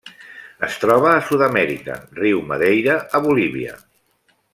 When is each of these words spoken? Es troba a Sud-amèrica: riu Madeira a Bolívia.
Es 0.67 0.77
troba 0.83 1.11
a 1.17 1.21
Sud-amèrica: 1.27 1.97
riu 2.21 2.41
Madeira 2.53 2.97
a 3.19 3.23
Bolívia. 3.27 3.77